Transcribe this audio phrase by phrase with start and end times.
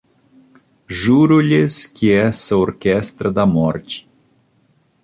[0.89, 4.09] Juro-lhes que essa orquestra da morte